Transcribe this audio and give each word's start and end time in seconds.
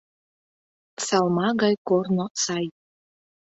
Салма 1.07 1.47
гай 1.61 1.75
корно 1.87 2.25
сай. 2.43 2.65